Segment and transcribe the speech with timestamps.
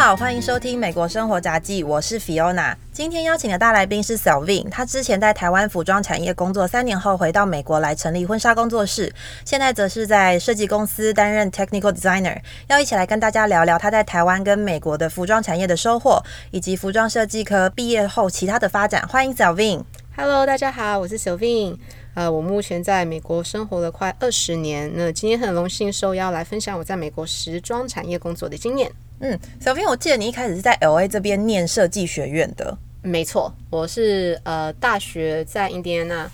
[0.00, 2.74] 好，欢迎收听美国生活杂记，我是 Fiona。
[2.90, 9.12] 今天邀请的大来宾是 Selvin，他之前在台湾服装产业工作三年后，回到美国来成立婚纱工作室，
[9.44, 12.38] 现在则是在设计公司担任 Technical Designer。
[12.68, 19.06] 要一起来跟大家聊聊他在台湾跟美国的服装产业的收获，以及服装设计科毕业后其他的发展。
[19.06, 19.82] 欢迎 Selvin。
[20.16, 21.76] Hello，大家好，我是 Sylvine。
[22.14, 24.90] 呃，我目前在美国生活了快二十年。
[24.94, 28.90] 那今天很荣幸受邀来分享我在美国时装产业工作的经验。
[29.20, 32.76] 嗯，Selvin，我记得你一开始是在 LA 这边念设计学院的。
[33.02, 36.30] 没错，我是呃大学在印第安纳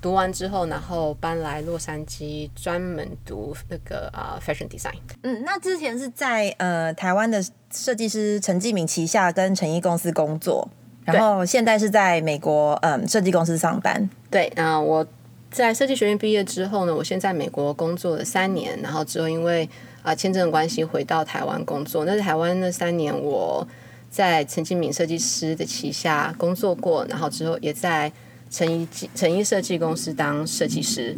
[0.00, 4.94] 读完之后，然后搬来洛杉矶，专门读那个啊、fashion design。
[5.22, 10.68] 嗯，那之前是在呃台湾的设计师陈继明旗下跟成衣公司工作，
[11.12, 14.08] 然后现在是在美国嗯设计公司上班。
[14.30, 15.06] 对，那我
[15.50, 19.68] 在设计学院毕业之后呢，我先在美国工作了三年，然后之后因为
[20.02, 22.04] 啊、签证的关系回到台湾工作。
[22.06, 23.66] 那在台湾那三年，我
[24.08, 28.10] 在陈金敏设计师的旗下工作过，然后之后也在
[28.50, 31.14] 成衣成衣设计公司当设计师。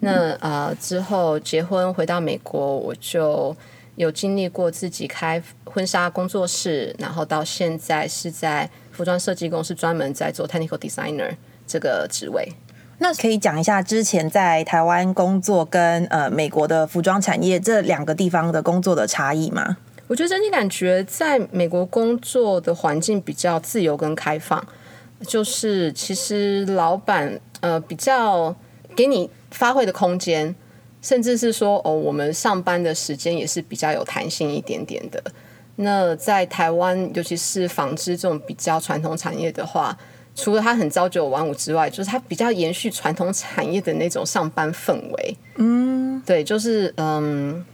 [0.00, 3.54] 那呃之后结婚回到美国，我就
[3.94, 11.34] 有经历过自己开婚纱工作室，然后到现在是在服装设计公司专门在做 technical designer
[11.66, 12.52] 这个职位。
[12.98, 19.76] 那可以讲一下之前在台湾工作跟呃美国的服装产业这两个地方的工作的差异吗？
[20.06, 24.64] 我觉得整体感觉在美国工作的环境比较自由跟开放，
[25.26, 28.54] 就是其实老板呃比较
[28.94, 30.54] 给你发挥的空间，
[31.02, 35.20] 甚至是说哦我们上班的时间也是比较有弹性一点点的。
[35.76, 39.96] 那在台湾，尤其是纺织这种比较传统产业的话，
[40.34, 45.36] 除了它很朝九晚五之外，就是它比较延续传统产业的那种上班氛围。
[45.56, 47.64] 嗯，对，就是嗯。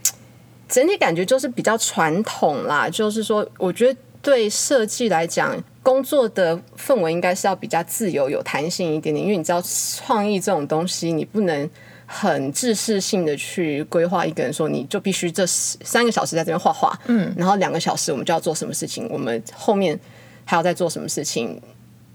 [0.73, 11.69] 整体感觉就是比较传统啦，就是说，我觉得对设计来讲，工作的氛围应该是要比较自由、有弹性一点点，因为你知道，创意这种东西，你不能
[12.13, 19.97] 很制式性的去规划一个人说，你就必须这三个小时在这边画画，嗯，然后两个小时我们就要做什么事情，我们后面
[20.43, 21.59] 还要再做什么事情。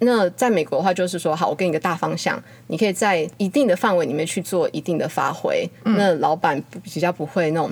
[0.00, 5.66] 那在美国的话，就是说，好，我给你一个大方向，你可以在一定的范围里面去做一定的发挥。
[5.84, 7.70] 那老板比较不会那种。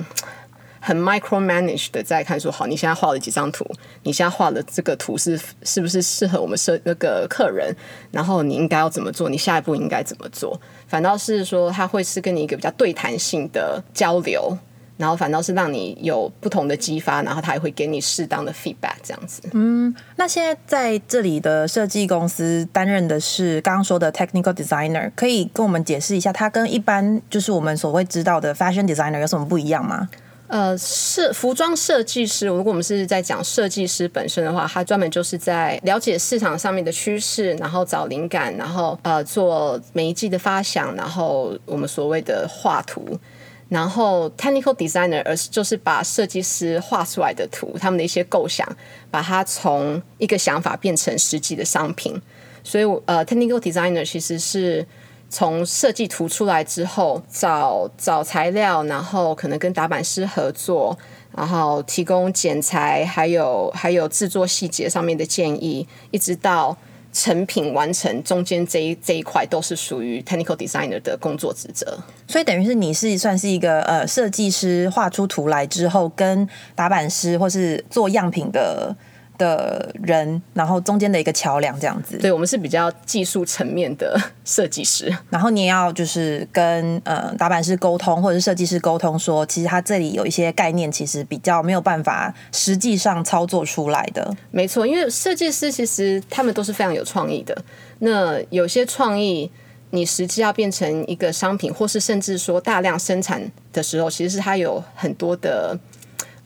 [0.85, 3.65] 很 micro manage 的在看说，好，你现在画了几张图，
[4.03, 7.75] 你现在画的这个图是是不是适合我们设那个客人？
[8.11, 9.27] 然后你应该要怎么做？
[9.27, 10.61] 你下一步应该怎么做？
[10.87, 14.55] 反倒是说，他会是跟你一个比较对弹性的交流，
[14.97, 19.41] 然后反倒是让你有不同的激发，然后他也会给你适当的 feedback 这样子。
[19.53, 30.07] 嗯那现在在这里的设计公司担任的是刚刚说的 technical designer，可以跟我们解释一下，它跟一般就是我们所谓知道的 fashion designer 有什么不一样吗？
[30.55, 43.19] 呃，设服装设计师，如果我们是在讲设计师本身的话，他专门就是在了解市场上面的趋势，然后找灵感，然后呃做每一季的发想，然后我们所谓的画图。
[43.67, 48.65] 然后 technical designer，而是就是把设计师画出来的图，他们的一些构想，
[49.11, 52.21] 把它从一个想法变成实际的商品。
[52.63, 54.87] 所以呃，technical designer 其实是。
[55.35, 60.97] 从设计图出来之后，找找材料，然后可能跟打版师合作，
[61.35, 66.77] 然后提供剪裁，还有还有制作细节上面的建议，一直到
[67.11, 71.99] 成品完成，中间这一这一块都是属于 technical designer 的工作职责。
[72.29, 78.95] 所以等于是你是算是一个呃设计师画出图来之后，跟打版师或是做样品的
[79.37, 82.17] 的人，然后中间的一个桥梁这样子。
[82.17, 85.15] 对我们是比较技术层面的设计师。
[85.29, 94.35] 然后你也要就是跟呃打板师沟通，或者是设计师沟通说，其实他这里有一些概念，其实比较没有办法实际上操作出来的。
[94.51, 97.55] 没错，因为设计师其实他们都是非常有创意的。
[97.99, 99.49] 那有些创意，
[99.91, 105.77] 你实际要变成一个商品，或是甚至说大量生产的时候，其实是它有很多的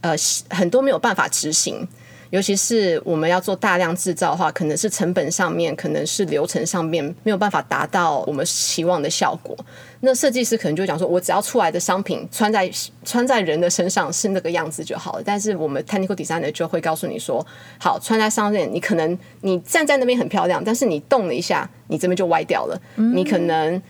[0.01, 0.15] 呃
[0.49, 1.87] 很多没有办法执行。
[2.29, 9.57] 尤其是我们要做大量制造的话，可能是成本上面，可能是流程上面没有办法达到我们期望的效果。
[10.01, 12.69] 那设计师可能就讲说，我只要出来的商品穿在
[13.03, 15.23] 穿在人的身上是那个样子就好了。
[15.25, 17.45] 但是我们 technical designer 就会告诉你说，
[17.79, 22.79] 好，穿在上面，你可能你站在那边很漂亮，但是你动了一下，你这边就歪掉了。
[22.95, 23.81] 你可能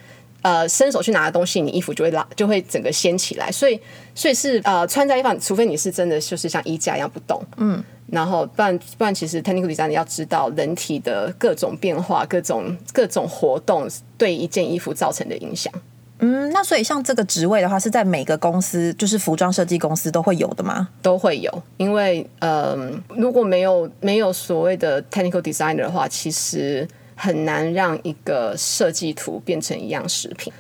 [0.42, 3.52] 呃伸手去拿的东西，你衣服就会拉，就会整个掀起来。
[3.52, 3.78] 所以，
[4.16, 7.84] 所以是呃穿在衣服，除非你是真的就是像衣架一样不动，嗯。
[8.12, 15.72] 然后，不然不然，其实 technical design 要知道人体的各种变化、各种各种活动对一件衣服造成的影响。
[16.20, 20.90] 嗯，那所以像这个职位的话，是在每个公司，就是服装设计公司都会有的吗？
[21.02, 22.78] 都会有，因为呃，
[23.16, 26.86] 如果没有没有所谓的 technical designer 的话，其实
[27.16, 30.52] 很难让一个设计图变成一样食品。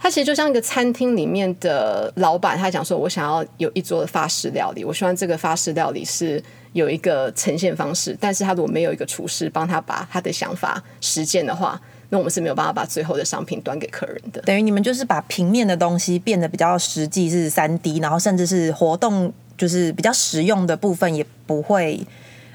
[0.00, 6.40] 它其实就像一个餐厅里面的老板，他讲说：“我想要有一桌的法式料理，我希望这个法式料理是
[6.78, 11.80] 有一个呈现方式，但是他如果没有一个厨师帮他把他的想法实践的话。”
[12.10, 14.40] 那我们是没有办法把最后的商品端给客人的。
[14.40, 22.00] 等于你们就是把平面的东西变得比较实际，是三 D，然后甚至是活动，就是比较实用的部分也不会，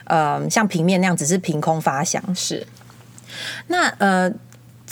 [0.06, 2.20] 呃，像平面那样只是凭空发想。
[2.34, 2.66] 是。
[3.68, 4.34] 那呃。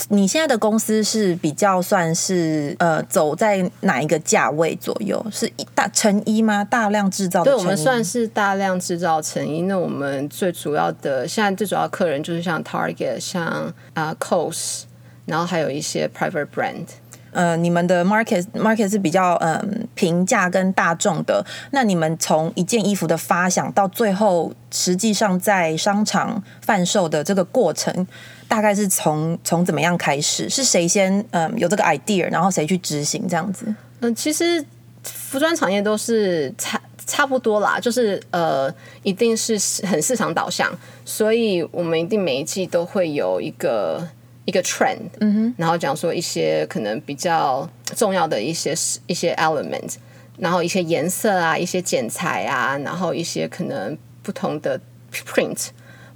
[0.09, 5.23] 你现在的公司是比较算是呃走在哪一个价位左右？
[5.31, 6.63] 是一大成衣吗？
[6.63, 7.43] 大量制造？
[7.43, 9.63] 对，我们算是大量制造成衣。
[9.63, 14.83] 那我们最主要的现在最主要客人就是像 Target、像啊 COS，
[15.25, 16.85] 然后还有一些 Private Brand。
[17.31, 21.45] 呃，你们的 market market 是比较嗯平价跟大众的。
[21.71, 28.07] 那你们从一件衣服的发想到最后，实际上在商场贩售的这个过程。
[28.47, 30.49] 大概是从从怎么样开始？
[30.49, 33.73] 是谁先嗯有这个 idea，然后谁去执行这样子？
[34.01, 34.61] 嗯，其实
[35.05, 38.69] 服装产业都是差差不多啦，就是呃，
[39.03, 39.57] 一定是
[39.87, 40.69] 很市场导向，
[41.05, 44.05] 所以我们一定每一季都会有一个
[44.45, 48.73] 一个 trend，嗯哼，然后讲说一些可能比较重要的一些
[49.07, 49.95] 一些 element，
[50.37, 54.79] 然后一些颜色啊，一些剪裁啊，然后一些可能不同的
[55.11, 55.67] print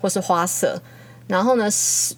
[0.02, 0.82] 或是花色。
[1.28, 1.68] 然后呢，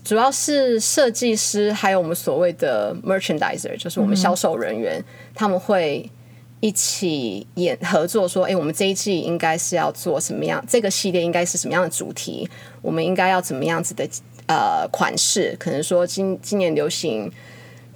[0.04, 5.02] 主要是设计师，还有我们所谓的 merchandiser，就是我们销售人员，
[5.34, 6.12] 他们会
[6.60, 10.62] 一起演合作，说：“哎，我们这一季应该是要做什么样？
[10.68, 12.50] 这个系列应该是什么样的主题？
[12.82, 14.06] 我们应该要怎么样子的
[14.48, 15.56] 呃款式？
[15.60, 17.32] 可能说今今年流行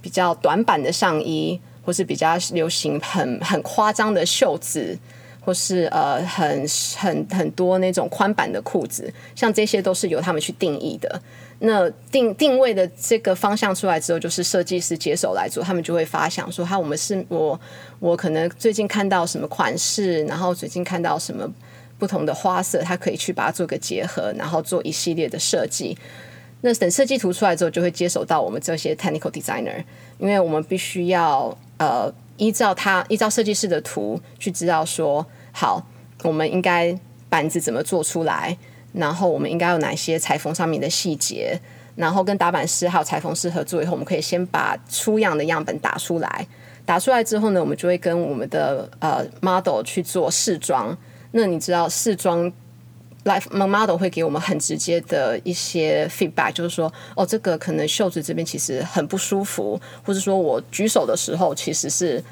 [0.00, 4.98] 比较短版的上衣，或是比较流行很很夸张的袖子。”
[5.44, 6.64] 或是呃很
[6.96, 11.20] 很很多那种宽版的裤子，像这些都是由他们去定义的。
[11.58, 17.60] 那定定位的这个方向出来之后，就是设计师接手来做，他们就会发想说：，哈，我们是我
[17.98, 21.52] 我可能最近看到什么款式，然后最近看到什么
[21.98, 25.98] 不同的花色，它可以去把它做个结合，然后做一系列的设计。
[26.62, 29.84] 那等设计图出来之后，就会接手到我们这些 technical designer，
[30.18, 32.12] 因为我们必须要呃。
[32.38, 35.86] 依照他依照设计师的图去知道说好，
[36.24, 36.98] 我们应该
[37.28, 38.56] 板子怎么做出来，
[38.94, 41.56] 然后我们应该有哪些裁缝上面的细节，
[41.94, 46.46] 然后跟打板师还有裁缝师合作以后，我们可以先把出样的样本打出来，
[46.84, 50.96] 打出来之后呢，我们就会跟我们的呃 model 去做试装。
[51.32, 52.50] 那你知道试装
[53.24, 62.22] ？Life model 会给我们很直接的一些 feedback，就是说，哦，这个可能袖子这边其实很不舒服，或者说我举手的时候其实是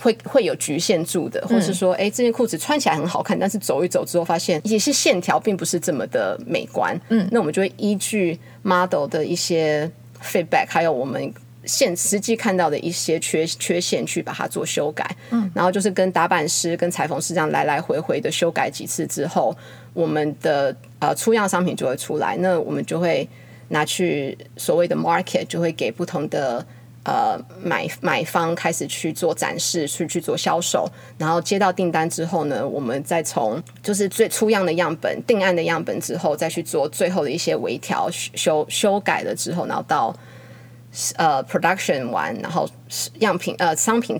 [0.00, 7.00] 会会有局限住的，或是说，哎，这件裤子穿起来很好看，但是走一走之后发现一些线条并不是这么的美观。
[7.08, 9.90] 嗯，那我们就会依据 model 的一些
[10.22, 11.32] feedback，还有我们。
[11.64, 19.54] 现实际看到的一些缺缺陷，去把它做修改，嗯，然后就是跟打版师、跟裁缝师这样来来回回的修改几次之后，
[19.92, 22.36] 我们的呃出样商品就会出来。
[22.38, 23.28] 那我们就会
[23.68, 26.64] 拿去所谓的 market，就会给不同的
[27.04, 30.90] 呃买买方开始去做展示，去去做销售。
[31.18, 40.16] 然后接到订单之后呢，我们再从就是最初样的样本、定案的样本之后，再去做最后的一些微调、修修改了之后，然后到。
[41.16, 42.68] 呃，production 完，然后
[43.20, 44.18] 样品呃商品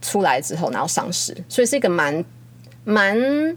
[0.00, 2.24] 出来之后，然后上市，所以是一个蛮
[2.84, 3.56] 蛮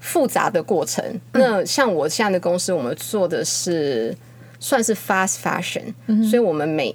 [0.00, 1.20] 复杂的过程。
[1.34, 4.16] 那像我现在的公司，我们做的是
[4.58, 5.94] 算是 fast fashion，
[6.28, 6.94] 所以我们每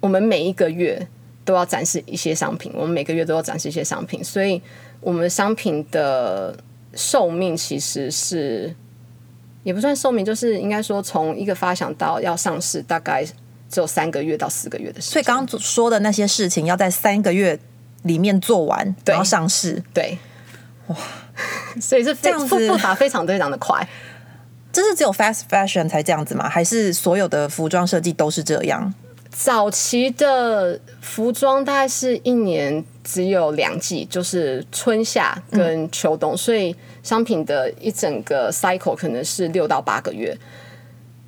[0.00, 1.08] 我们每一个月
[1.46, 4.60] 都要展示一些商品，我们每个月都要展示一些商品，所以
[5.00, 6.54] 我们商品的
[6.94, 8.74] 寿命其实是
[9.62, 13.26] 也不算寿命，就是应该说从一个发想到要上市，大概。
[13.72, 17.58] 只有三个月到四个月的时间，所以刚刚说的那些事情要在三个月
[18.02, 19.82] 里面做完，然后上市。
[19.94, 20.18] 对，
[20.88, 20.96] 哇，
[21.80, 23.88] 所以是这样子，复杂非常非常的快。
[24.70, 26.48] 这是只有 fast fashion 才这样子吗？
[26.48, 28.92] 还是所有的服装设计都是这样？
[29.30, 40.36] 早期的服装大概是一年只有两季，就是春夏跟秋冬，所以商品的一整个 cycle 可能是六到八个月。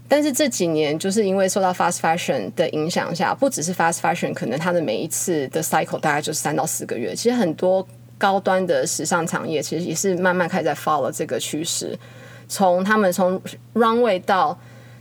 [0.06, 7.14] 但是这几年，就是因为受到 fast fashion 的影响下，不只是 fast fashion，可能它的每一次的 cycle 大概就是三到四个月。
[7.14, 7.86] 其实很多
[8.18, 11.98] 高端的时尚产业，其实也是慢慢开始在 follow 这个趋势。
[12.46, 13.40] 从他们从
[13.72, 14.56] runway 到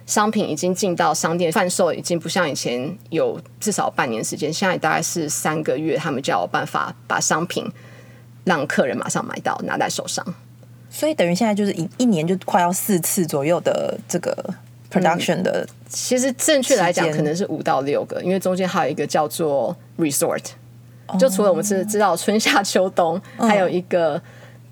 [0.06, 7.70] 商品已经进到商店贩售，已经不像以前有至少半年时间，现在大概是三个月，他们就要有办法把商品
[8.46, 10.26] 让客人马上买到拿在手上。
[10.90, 14.54] 所以等于现在就是一一年就快要四次左右的这个
[14.94, 20.44] production 的，其实正确来讲可能是五到六个，因为中间还有一个叫做 resort，
[21.20, 24.22] 就除了我们是知道春夏秋冬，还有一个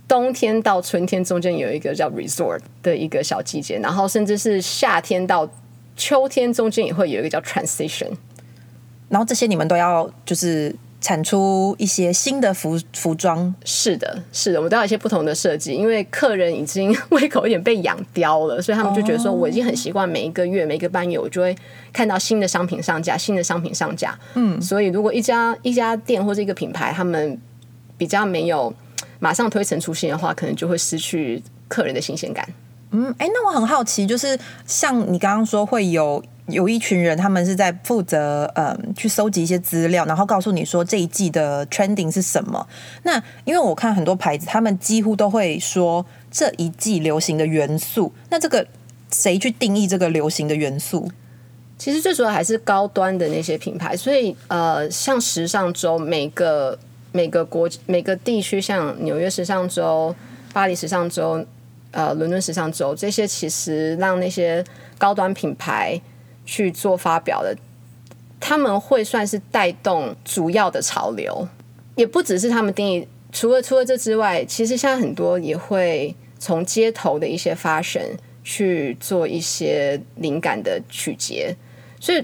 [0.07, 5.49] 冬天到春天中间有一个叫 resort 的一个小季节，然后甚至是夏天到
[5.95, 8.09] 秋天中间也会有一个叫 transition。
[9.09, 21.55] 然后这些你们都要就是产出一些新的服服装，是的，是的，我们都要有一些不同的设计，因为客人已经胃口有点被养刁了，所以他们就觉得说，我已经很习惯每一个月、每一个半月，我就会
[21.91, 24.17] 看到新的商品上架，新的商品上架。
[24.35, 27.35] 嗯，所以如果一家一家店或者一个品牌，他们
[27.97, 28.71] 比较没有
[29.19, 32.47] 马上推陈出新的话，可能就会失去客人的新鲜感。
[32.91, 42.67] 嗯，哎，那我很好奇，就是像你刚刚说会有有一群人，他们是在负责嗯去搜集一些资料，然后告诉你说这一季的 trending 是什么。
[43.03, 48.13] 那因为我看很多牌子，他们几乎都会说这一季流行的元素。
[48.29, 48.65] 那这个
[49.11, 51.09] 谁去定义这个流行的元素？
[51.77, 56.77] 其实最主要还是高端的那些品牌，所以呃，像时尚周，每个
[57.11, 60.15] 每个国每个地区，像纽约时尚周、
[60.53, 61.43] 巴黎时尚周、
[61.89, 64.63] 呃伦敦时尚周，这些其实让那些
[64.99, 65.99] 高端品牌
[66.51, 67.55] 去做发表的，
[68.37, 71.47] 他们会算是带动主要的潮流，
[71.95, 73.07] 也不只是他们定义。
[73.31, 81.55] 除了除了这之外，其实现在很多也会从街头的一些 fashion 去做一些灵感的取节。
[82.01, 82.21] 所以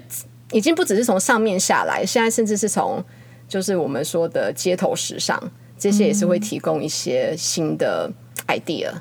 [0.52, 3.02] 已经不只是从上面下来，现在甚至是从
[3.48, 5.42] 就是我们说的街头时尚，
[5.80, 8.12] 这些也是会提供一些新的
[8.48, 8.92] idea。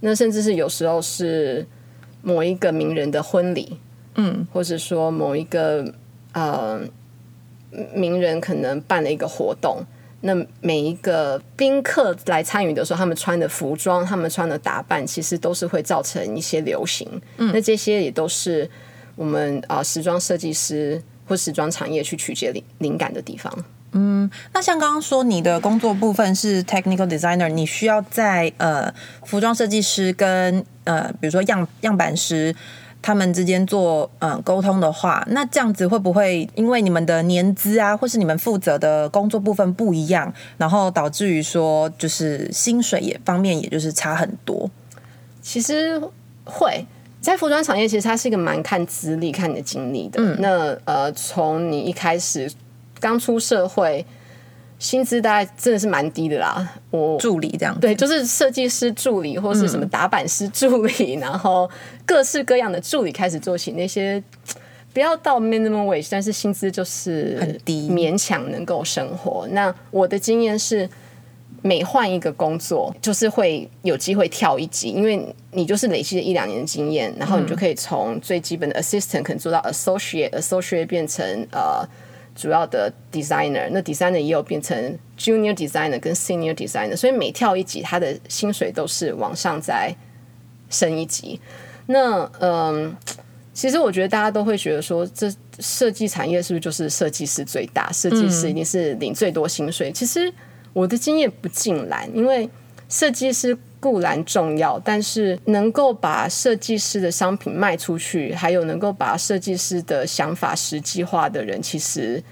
[0.00, 1.66] 那甚至是有时候是
[2.22, 3.78] 某一个名人的婚礼，
[4.18, 5.94] 嗯，或者说某一个
[6.32, 6.80] 呃
[7.94, 9.82] 名人可能办了一个活动，
[10.22, 17.08] 那每一个宾客来参与的时候，他们穿的服装、他们穿的打扮，其实都是会造成一些流行。
[17.36, 18.68] 嗯，那这些也都是
[19.14, 23.64] 我们啊、时装设计师或时装产业去取决灵灵感的地方。
[23.92, 28.92] 嗯那像刚刚说你的工作部分是 technical designer，你需要在呃
[29.24, 32.54] 服装设计师跟呃比如说样样板师
[33.00, 44.70] 他们之间做嗯沟通的话，那这样子会不会因为你们的年资啊，或是你们负责的工作部分不一样，然后导致于说就是薪水也方面也就是差很多？
[45.40, 45.98] 其实
[46.44, 46.84] 会
[47.20, 50.22] 在服装产业，其实它是一个蛮看资历、看你的经历的。
[50.40, 52.50] 那呃，从你一开始
[53.00, 54.04] 刚出社会，
[54.78, 56.68] 薪资大概真的是蛮低的啦。
[56.90, 61.68] 我助理这样子对，就是设计师助理或是什么打板师助理，然后
[62.06, 64.22] 各式各样的助理开始做起，那些
[64.94, 69.46] 不要到 minimum wage，但是薪资就是很低勉强能够生活。
[69.50, 70.88] 那我的经验是。
[71.60, 75.20] 每换一个工作，就是会有机会跳一级，因为
[75.50, 81.84] 你就是累积了一两年的经验，然后你就可以从最基本的 assistant 可能做到 associate，associate 变成呃
[82.38, 89.92] 主要的 designer，那 designer 也有变成 junior designer 跟 senior designer，所以每跳一级，他的薪水都是往上再
[90.70, 91.40] 升一级。
[91.86, 92.96] 那嗯，
[93.52, 95.28] 其实我觉得大家都会觉得说，这
[95.58, 97.90] 设计产业是不是就是设计师最大？
[97.90, 99.90] 设计师一定是领最多薪水？
[99.90, 100.32] 其实
[100.72, 102.48] 我的经验不尽然，因为
[102.88, 112.22] 设计师固然重要，但是能够把设计师的商品卖出去，还有能够把设计师的想法实际化的人，其实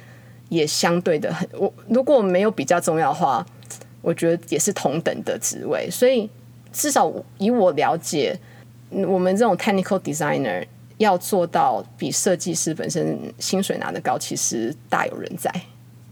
[0.49, 1.49] 也相对的很。
[1.53, 3.47] 我如果没有比较重要的话，
[4.03, 5.89] 我觉得也是同等的职位。
[5.91, 6.29] 所以
[6.73, 8.39] 至少以我了解，
[8.91, 10.67] 我们这种 technical designer
[10.99, 15.51] 要做到比设计师本身薪水拿得高，其实大有人在。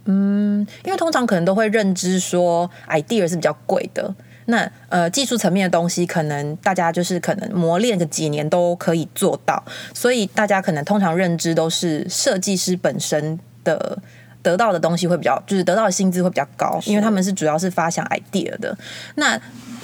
[0.06, 4.14] 嗯因为通常可能都会认知说 idea 是比较贵的，
[4.46, 13.98] 那呃技术层面的东西，可能大家就是可能磨练个几年都可以做到，所以大家可能通常认知都是设计师本身的
[14.42, 18.76] 得到的东西会比较，就是得到的薪资会比较高，因为他们是主要是发想 idea 的。
[19.14, 19.36] 那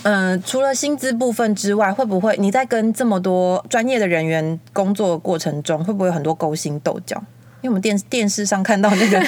[0.03, 7.23] 嗯、呃除了薪资部分之外，会不会你在跟这么多专业的人员工作过程中，会不会有很多勾心斗角？
[7.63, 9.21] 因为我们电电视上看到那个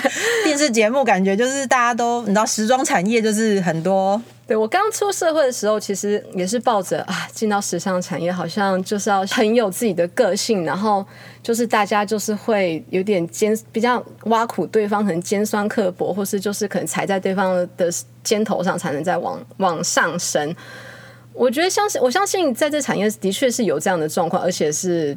[0.52, 11.02] 电视节目，感觉就是大家都你知道，时装产业就是很多对我刚出社会的时候，其实也是抱着啊，进到时尚产业好像就是要很有自己的个性，然后
[11.42, 17.90] 就是大家就是会有点尖，比较挖苦对方，可能尖酸刻薄，或是就是可能踩在对方的
[18.22, 20.54] 肩头上才能再往往上升。
[21.32, 25.16] 我觉得相信，我相信在这产业的确是有这样的状况，而且是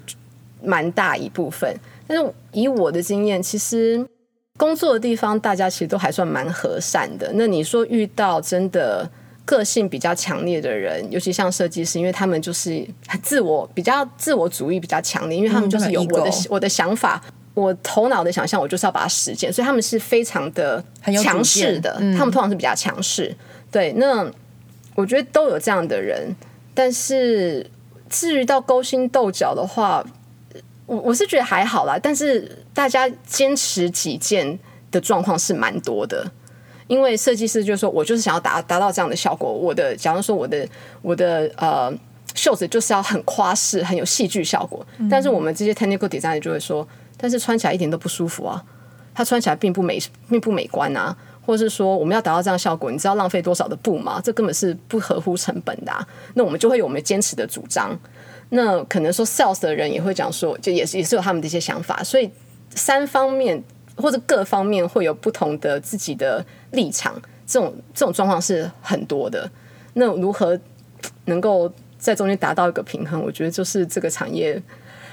[0.64, 1.78] 蛮大一部分。
[2.08, 4.08] 但是以我的经验，其实
[4.58, 7.32] 工作的地方大家其实都还算蛮和善的。
[7.34, 9.10] 那你说遇到真的
[9.44, 12.86] 个性比较强烈的人，尤其像设计师，因为他们就是
[13.22, 17.22] 自我比较自我主义比较强烈，因为他们就是有我的、我的想法。
[17.54, 20.84] 我头脑的想象，我就是要把它实践，所以他们是非常的
[21.24, 21.94] 强势的。
[22.18, 23.34] 他们通常是比较强势。
[23.72, 24.30] 对，那
[24.94, 26.36] 我觉得都有这样的人，
[26.74, 27.66] 但是
[28.10, 30.06] 至于到勾心斗角的话，
[30.86, 32.00] 我我是觉得还好啦。
[32.02, 34.58] 但是大家坚持己见
[34.92, 36.26] 的状况是蛮多的，
[36.88, 39.52] 因为设计师就是说我就是想要达达到这样的效果。
[39.52, 40.68] 我的假如说我的
[41.02, 41.94] 我的呃
[42.34, 46.88] 袖子就是要很夸饰，很有戏剧效果，但是我们这些 technical designer 就会说。
[47.18, 48.62] 但是穿起来一点都不舒服啊！
[49.14, 49.98] 它穿起来并不美，
[50.30, 51.16] 并不美观啊！
[51.46, 54.20] 或者是说，我们要达到这样效果，你知道浪费多少的布吗？
[54.22, 56.08] 这根本是不合乎成本的。
[56.34, 57.98] 那我们就会有我们坚持的主张。
[58.50, 62.04] 那可能说 sales 的人也会讲说，就也是也是有他们的一些想法。
[62.04, 62.30] 所以
[62.70, 63.62] 三方面
[63.96, 67.22] 或者各方面会有不同的自己的立场。
[67.48, 69.50] 这种这种状况是很多的。
[69.94, 70.60] 那如何
[71.26, 73.22] 能够在中间达到一个平衡？
[73.22, 74.62] 我觉得就是这个产业。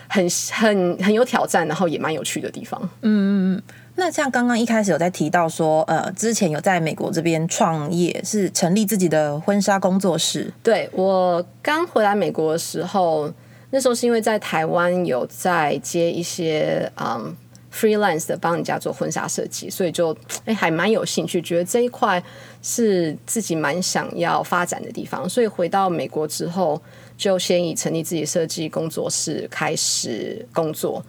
[0.09, 2.79] 很很很有挑战，然后也蛮有趣的地方。
[3.01, 3.63] 嗯嗯嗯。
[3.95, 10.53] 那像刚刚一开始有在提到说，呃，之前有在美国这边创业，是成立自己的婚纱工作室。
[10.63, 13.33] 对我刚回来美国的时候，
[13.71, 17.37] 那时候是因为在台湾有在接一些嗯
[17.73, 22.23] freelance 的帮人家做婚纱设计，所以就哎还蛮有兴趣，觉得这一块
[22.63, 25.29] 是自己蛮想要发展的地方。
[25.29, 26.81] 所以回到美国之后。
[27.15, 31.05] 就先以成立自己设计工作室开始工作，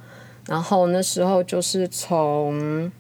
[0.48, 2.92] 然后那时候就是从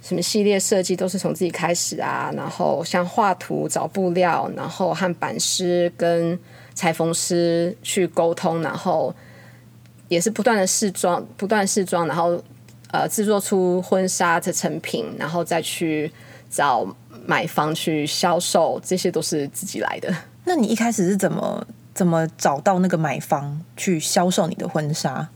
[0.00, 6.38] 什么系列设计都是从自己开始啊，然后像画图、找布料，然后和版师跟
[6.74, 9.14] 裁缝师去沟通，然后
[10.08, 12.42] 也是不断的试装，不断试装，然后
[12.90, 16.12] 呃制作出婚纱的成品，然后再去
[16.50, 16.86] 找
[17.26, 20.14] 买方去销售，这些都是自己来的。
[20.44, 21.66] 那你一开始是怎么？
[21.94, 25.28] 怎么找到那个买方去销售你的婚纱？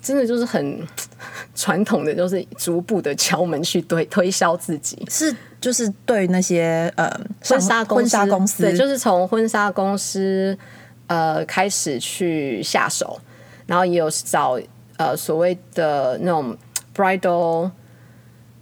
[0.00, 0.86] 真的就是很
[1.54, 5.04] 传统的，就是逐步的敲门去推推销自己。
[5.10, 7.08] 是，就是对那些呃
[7.42, 10.56] 婚纱婚纱公司，对，就是从婚纱公司
[11.06, 13.20] 呃开始去下手，
[13.66, 14.58] 然后也有找
[14.96, 16.56] 呃所谓的那种
[16.94, 17.70] bridal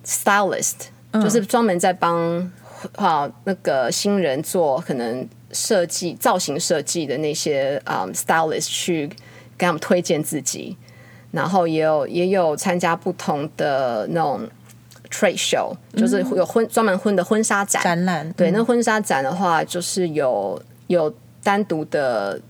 [0.05, 0.75] stylist，
[1.15, 2.51] 就是专门在帮
[2.97, 5.29] 啊那个新人做可能。
[5.55, 9.07] 设计造型设计的那些啊，stylist 去
[9.59, 10.75] 给他们推荐自己，
[11.33, 14.49] 然后也有也有参加不同的那种
[15.11, 18.33] trade show，就是有婚专门婚的婚纱展展览。
[18.35, 22.41] 对，那婚纱展的话，就是有有单独的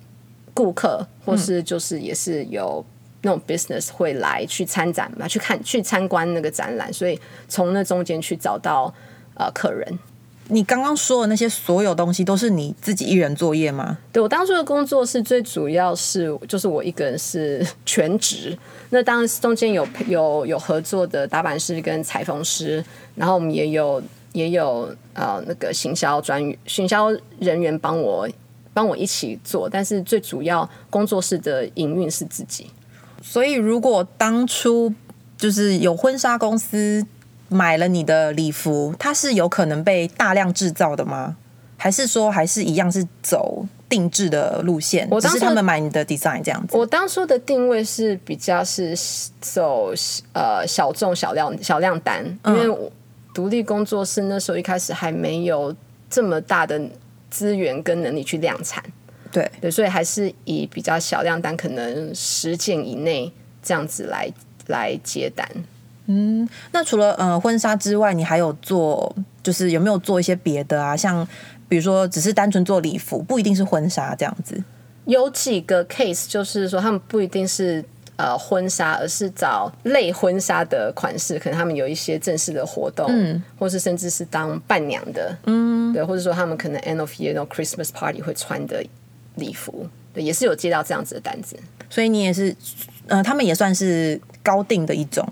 [0.53, 2.85] 顾客，或是就是也是有
[3.23, 7.19] 那种 business 会来去参展嘛，去看去参观那个展览，所以
[7.49, 8.93] 从那中间去找到
[9.35, 9.99] 呃客人。
[10.49, 13.97] 你刚刚说的那些所有东西都是你自己一人作业吗？
[14.13, 18.59] 对我当初的工作是最主要是就是我一个人是全职，
[18.91, 24.03] 那当然中间有有有合作的打板师跟裁缝师，然后我们也有
[24.33, 28.29] 也有呃那个行销专行销人员帮我
[28.75, 32.67] 帮我一起做，但是最主要工作室的营运是自己。
[33.23, 34.93] 所以如果当初
[35.39, 37.07] 就是有婚纱公司。
[37.53, 41.37] 买了你的礼服，它是有可能被大量制造的吗？
[41.77, 45.09] 还是说还是一样是走定制的路线？
[45.11, 46.77] 我只是他们买你的 design 这样子。
[46.77, 48.97] 我当初的定位是比较是
[49.41, 49.93] 走
[50.33, 52.93] 呃小众小量小量单，因为
[53.35, 55.75] 独立工作室那时候一开始还没有
[56.09, 56.81] 这么大的
[57.31, 58.81] 资源跟能力去量产。
[59.33, 64.31] 对对，所以还是以比较小量单，可能十件以内这样子来
[64.69, 65.45] 来接单。
[66.13, 70.95] 嗯，那除了呃婚纱之外，你还有做，就是有没有做一些别的啊？
[70.97, 71.27] 像
[71.69, 74.63] 比如说，只是单纯做礼服，不一定是婚纱这样子。
[75.07, 77.85] 有几个 case，就是说他们不一定是
[78.17, 88.85] 呃婚纱，而是找类婚纱的款式，可能他们有一些正式的活动，嗯，或是甚至是当伴娘的，嗯，对，或者说他们可能 end of year 那种 Christmas party 会穿的
[89.37, 91.57] 礼服，对，也是有接到这样子的单子。
[91.91, 92.55] 所以你也是，
[93.09, 95.27] 呃，他们也算是高定的一种。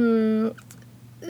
[0.00, 0.54] 嗯，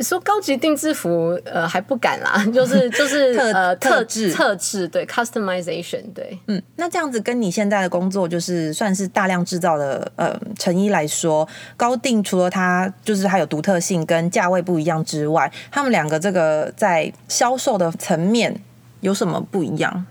[0.02, 18.60] 说高级定制服，呃，还不敢啦， 就是就是呃特制特制，对，customization，对，嗯，那这样子跟你现在的工作就是算是大量制造的呃成衣来说，高定除了它就是它有独特性跟价位不一样之外，他们两个这个在销售的层面
[19.00, 20.06] 有什么不一样？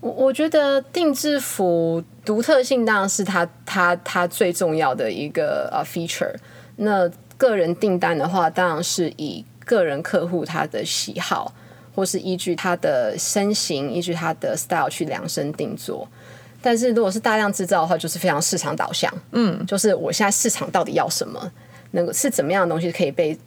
[0.00, 6.36] 我我觉得定制服独特性当然是它它它最重要的一个呃 feature。
[6.76, 11.54] 那个人订单的话，当然是以个人客户他的喜好，
[11.94, 16.06] 或是依据他的身形、依据他的 style 去量身定做。
[16.60, 19.12] 但是如果是大量制造的话，就是非常市场导向。
[19.30, 21.50] 嗯，就是我现在市场到底要什么，
[21.92, 23.38] 能够是怎么样的东西可以被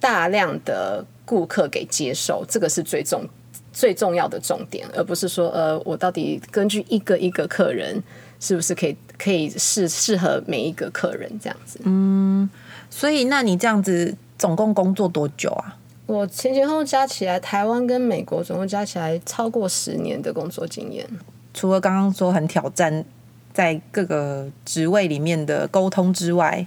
[0.00, 3.24] 大量的顾客给接受，这个是最重
[3.72, 8.02] 最重要的重点，而不是说呃，我到底根据一个一个客人
[8.40, 11.78] 是不是可以可以适适合每一个客人这样子。
[11.84, 12.50] 嗯，
[12.98, 15.76] 所以那你这样子总共工作多久啊？
[16.06, 21.06] 我前前后后加起来，台湾跟美国总共加起来超过十年的工作经验。
[21.52, 23.04] 除了刚刚说很挑战
[23.52, 26.66] 在各个职位里面的沟通之外，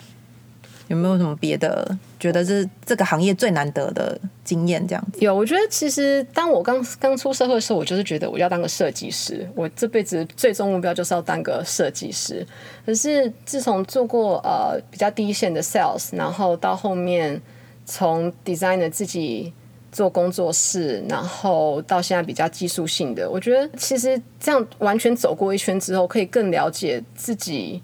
[0.89, 4.86] 有没有什么别的觉得是这个行业最难得的经验？
[4.86, 12.45] 这样子有，我觉得其实当我刚刚出社会的时候，我就是觉得我要当个设计师，我这辈子最终目标就是要当个设计师。
[12.86, 17.41] 可是自从做过呃比较低线的 sales，然后到后面
[17.86, 19.54] 从 designer 自己。
[19.91, 27.82] 做工作室，然后到现在比较技术性的，我觉得其实这样完全走过一圈之后，可以更了解自己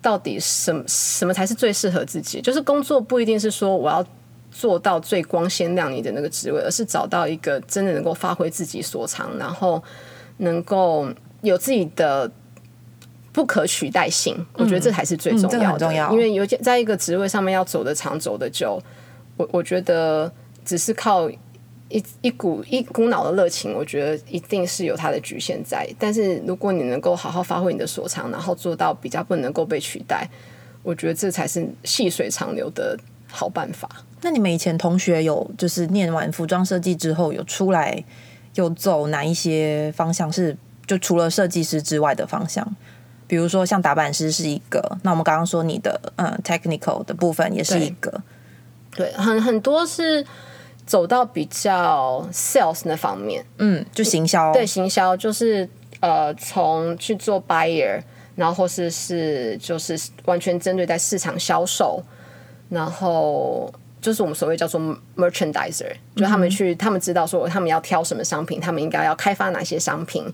[0.00, 2.40] 到底什么什么才是最适合自己。
[2.40, 4.04] 就是工作不一定是说我要
[4.50, 9.82] 做到最光鲜亮丽的那个职位，而是找到一个真的能够发挥自己所长，然后
[10.38, 11.08] 能够
[11.42, 12.30] 有自己的
[13.32, 14.36] 不可取代性。
[14.54, 18.82] 我觉得这才是最重要的，因为有在一个职位上面要走得长、走得久，
[19.36, 20.32] 我我觉得。
[20.64, 21.30] 只是靠
[21.88, 25.88] 一一股一股脑的热情，我觉得一定是有它的局限在。
[25.98, 30.28] 但是如果你能够好好发挥你的所长，然后做到比较不能够被取代，
[30.82, 32.98] 我觉得这才是细水长流的
[33.30, 33.88] 好办法。
[34.20, 38.04] 那你们以前同学有就是念完服装设计之后有出来
[38.54, 40.30] 有走哪一些方向？
[40.30, 40.54] 是
[40.86, 42.76] 就除了设计师之外的方向？
[43.26, 48.22] 比如说像打版师是一个，那我们刚刚说你的嗯 technical 的部分也是一个，
[48.94, 50.26] 对，很很多是。
[50.88, 55.68] 走到比较 sales 那方面，嗯，就行销，对，行销就是
[56.00, 58.00] 呃，从去做 buyer，
[58.34, 62.02] 然后或是是就是完全针对在市场销售，
[62.70, 63.70] 然后
[64.00, 64.80] 就是我们所谓叫做
[65.14, 70.24] merchandiser，就他们去，他们知道说他们要挑什么商品，他们应该要开发哪些商品，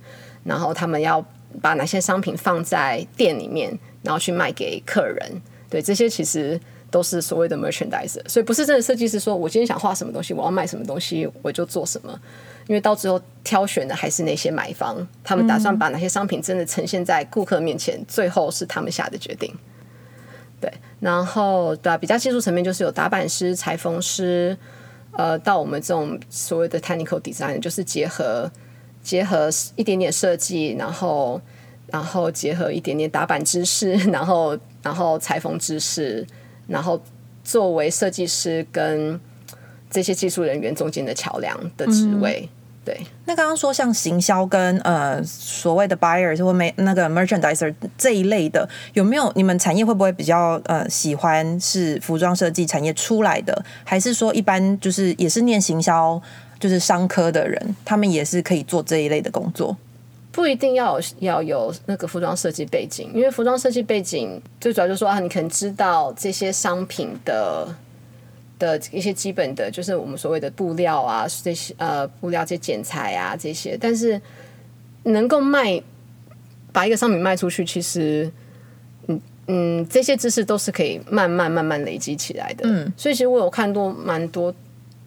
[0.45, 1.21] 然后他们要
[1.61, 6.61] 把哪些商品放在店里面，然后去卖给客人，对，这些其实。
[6.95, 12.21] 都是所谓的 merchandise，所以不是真的设计师说，我今天想画什么东西，我要卖什么东西，我就做什么。
[12.69, 19.53] 因为到最后挑选的还是那些买方，他们打算把哪些商品真的呈现在顾客面前，最后是他们下的决定。
[20.61, 24.57] 对，然后对啊比较技术层面就是有打版师、裁缝师，
[25.11, 28.49] 呃，到我们这种所谓的 technical design，就是结合
[29.03, 31.41] 结合一点点设计，然后
[31.89, 36.25] 然后结合一点点打版知识，然后然后裁缝知识。
[36.67, 37.01] 然后
[37.43, 39.21] 作为设计师跟
[39.91, 42.49] 这些技术人员中间的桥梁的职位，
[42.85, 43.01] 对。
[43.27, 56.21] 那刚刚说像行销跟呃所谓的 buyers 或没那个 merchandiser 这一类的，有没有你们产业会不会比较呃喜欢是服装设计产业出来的，还是说一般就是也是念行销
[56.59, 59.77] 就是商科的人，他们也是可以做这一类的工作？
[60.35, 67.73] 不一定要要有那个服装设计背景，因为服装设计背景最主要就是说啊，你可能知道这些商品的
[68.59, 74.21] 的一些基本的，就是我们所谓的布料啊，这些呃布料这些剪裁啊这些，但是
[75.05, 75.81] 能够卖
[76.73, 78.29] 把一个商品卖出去，其实
[79.07, 82.69] 嗯嗯这些知识都是可以慢慢慢慢累积起来的。
[82.69, 84.53] 嗯，所以其实我有看多蛮多，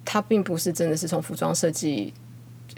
[0.06, 2.14] 它并不是真的是从服装设计。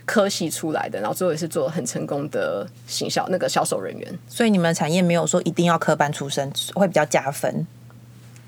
[0.09, 4.19] 科系出来的，然后最后也是做很成功的行销那个销售人员。
[4.27, 7.67] 所以你们产业没有说一定要科班出身会比较加分。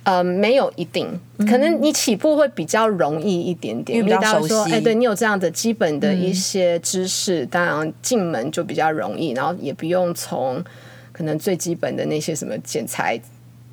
[0.04, 1.08] 呃，没有一定，
[1.48, 10.64] 可能你起步会比较容易一点点，因为大家说，哎，对你有这样的基本的一些知识，当然进门就比较容易，然后也不用从
[11.12, 13.22] 可能最基本的那些什么剪裁、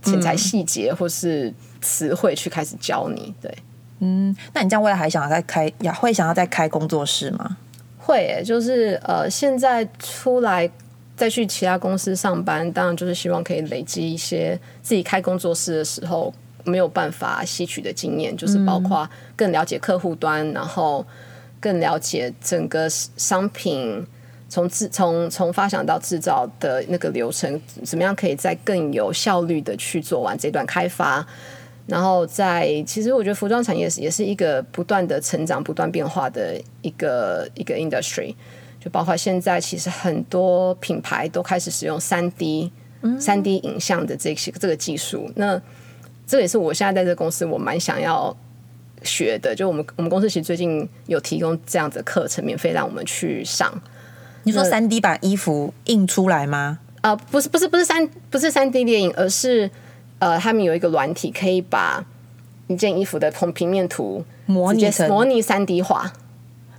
[0.03, 3.35] 剪裁细节或是词汇去开始教你。
[3.41, 3.51] 对，
[4.01, 7.57] 嗯，那你这样未来还想要再开，也会想要再开工作室吗？
[8.09, 10.69] 会，就是呃，现在出来
[11.15, 16.33] 再去其他公司上班，当然就是希望可以累积一些自己开工作室的时候
[16.65, 21.05] 没有办法吸取的经验，就是包括更了解客户端，然后
[21.61, 24.03] 更了解整个商品
[24.49, 31.27] 从制从从发想到制造的那个流程，怎么样可以再更有效率的去做完这段开发。
[31.89, 38.35] 然后在，其实我觉得服装产业是也是一个不断的成长、不断变化的一个一个 industry。
[38.79, 42.71] 就包括现在其实很多品牌都开始使用三 D、
[43.19, 45.29] 三 D 影像的这些这个技术。
[45.35, 45.61] 那
[46.27, 48.37] 这也是我现在在这个公司我蛮想要
[49.03, 49.55] 学的。
[49.55, 53.73] 就我们我们公司其实最近有提供这样子的课程，免费让我们去上。
[54.45, 56.79] 你说三 D 把衣服印出来吗？
[57.01, 59.69] 呃，不是不是不是三不是三 D 电影，而是
[60.19, 62.05] 呃，他们有一个软体可以把
[62.67, 66.13] 一件衣服的从平面图模拟成模拟三 D 化。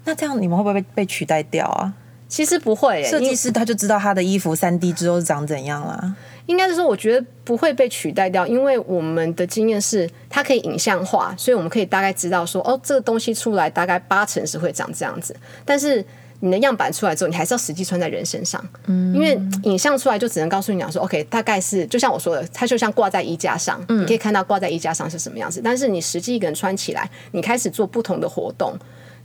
[0.05, 1.93] 那这样你们会不会被被取代掉啊？
[2.27, 6.15] 其实不会、欸，设计师他就知道他的衣服三 D 之后是长怎样啦。
[6.45, 16.05] 应该是说，我觉得不会被取代掉，因为我们的经验是它可以影像化，所以我们可以大概知道说，哦，这个东西出来大概八成是会长这样子，但是。
[16.41, 28.73] 你的样板出来之后，你还是要实际穿在人身上，嗯，因为影像出来就只能告诉你讲说，OK，大概是就像我说的，它就像挂在衣架上，你可以看到挂在衣架上是什么样子，但是你实际一个人穿起来，你开始做不同的活动，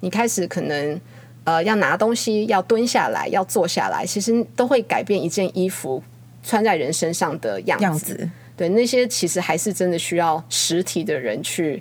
[0.00, 1.00] 你开始可能
[1.44, 6.02] 呃要拿东西，要蹲下来，要坐下来，其实都会改变一件衣服
[6.42, 7.84] 穿在人身上的样子。
[7.84, 11.80] 样子对，那些其实还是真的需要实体的人去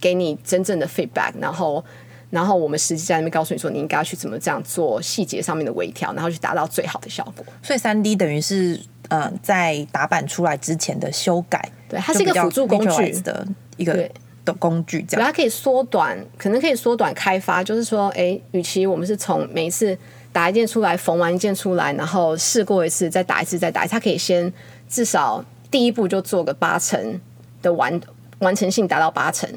[0.00, 1.84] 给你真正的 feedback，然后。
[2.30, 7.44] 然后我们实际在那边告诉你说，你应该要去怎么这样做细节上面的微调，然后去达到最好的效果。
[7.62, 14.08] 所以三 D 等于是呃在打版出来之前的修改，对，它是一个辅助工具的一个
[14.44, 17.62] 的工具，这样，它可以缩短，可能可以缩短开发。
[17.64, 19.98] 就是说，哎，与其我们是从每一次
[20.32, 24.52] 打一件出来，缝完一件出来，然后试过一次，再打一次，再打一次，它可以先
[24.88, 27.20] 至少第一步就做个八成
[27.60, 28.00] 的完
[28.38, 29.50] 完成性达到八成，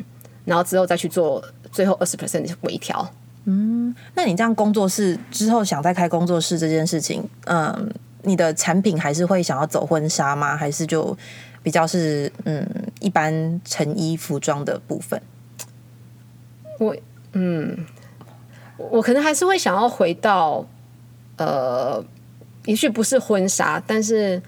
[0.45, 3.05] 然后之后再去做最后二十 percent 的微调。
[3.45, 10.55] 嗯那你这样工作室之后想再开工作室这件事情，嗯，你的产品还是会想要走婚纱吗？
[10.55, 11.17] 还是就
[11.61, 12.65] 比较是嗯
[13.01, 15.21] 一般成衣服装的部分？
[16.79, 16.95] 我
[17.33, 17.85] 嗯，
[18.77, 20.65] 我我可能还是会想要回到
[21.35, 22.01] 呃，
[22.65, 24.41] 也许不是婚纱，但是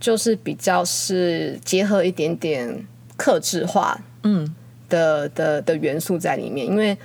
[0.00, 4.52] 就是比较是结合一点点克制化，嗯
[4.92, 6.66] 的的的元素在里面。
[6.66, 6.96] 因为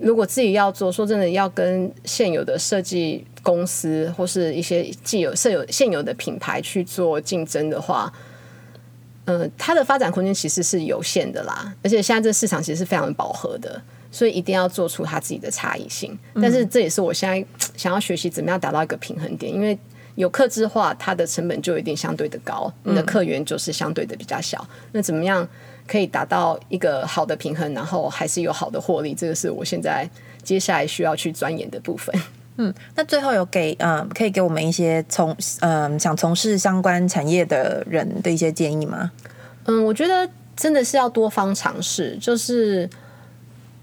[0.00, 8.12] 如果自己要做，说真的，要跟现有的设计公司或是一些既有现有现有的品牌去做竞争的话，
[9.24, 16.18] 呃，它的发展空间其实是有限的啦，而且现在这市场其实是非常的饱和的，所以一定要做出它自己的差异性。
[16.34, 17.44] 但是这也是我现在
[17.76, 19.78] 想要学习怎么样达到一个平衡点，因为
[20.16, 24.66] 有客制化，它的成本就一定相对的高，你的客源就是相对的比较小。
[24.90, 25.48] 那怎么样
[25.92, 29.14] 可以达到一个好的平衡，然后还是有好的获利？
[29.14, 30.08] 这个是我现在
[30.42, 32.18] 接下来需要去钻研的部分。
[32.56, 39.12] 嗯那最后有给嗯，可以给我们一些从嗯想从事相关产业的人的一些建议吗？
[39.66, 40.26] 嗯，我觉得
[40.56, 42.88] 真的是要多方尝试，就是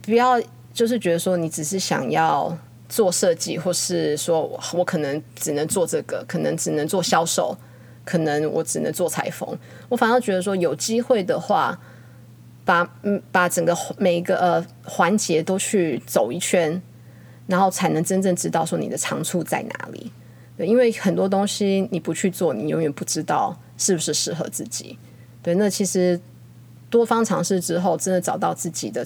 [0.01, 0.41] 不要
[0.73, 7.55] 就是觉得说你只是想要做设计，或是说我我可能只能做这个，可能只能做销售，
[8.03, 9.47] 可能我只能做裁缝。
[9.89, 11.79] 我反而觉得说有机会的话，
[12.69, 16.79] 把嗯把整个每一个呃环节都去走一圈，
[17.47, 20.11] 然后才能真正知道说你的长处在哪里。
[20.55, 24.99] 对，因为很多东西你不去做，你永远不知道是不是适合自己。
[25.41, 26.21] 对，那其实
[26.91, 29.03] 多方尝试之后，真的找到自己的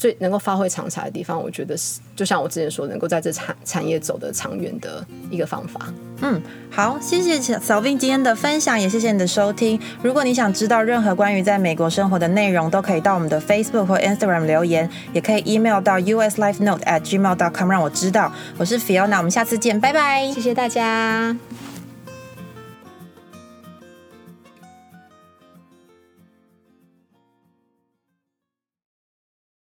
[0.00, 5.92] 最能够发挥长才的地方，我觉得是就像我之前说，能够在这产产业走得长远的一个方法。
[6.22, 9.78] 嗯好，谢谢小小 Vin 今天的分享，也谢谢你的收听。
[10.02, 18.32] 如果你想知道任何关于在美国生活的内容，都可以到我们的 Facebook 或 Instagram 留言，也可以 email 到 uslifenote at gmail.com 让我知道。
[18.56, 20.32] 我是 Fiona，我们下次见，拜拜。
[20.32, 21.36] 谢谢大家。